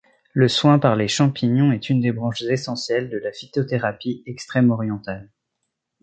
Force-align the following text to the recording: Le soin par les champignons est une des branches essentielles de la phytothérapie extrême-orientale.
Le 0.33 0.47
soin 0.47 0.79
par 0.79 0.95
les 0.95 1.07
champignons 1.07 1.71
est 1.71 1.91
une 1.91 2.01
des 2.01 2.11
branches 2.11 2.41
essentielles 2.41 3.07
de 3.11 3.19
la 3.19 3.31
phytothérapie 3.31 4.23
extrême-orientale. 4.25 5.29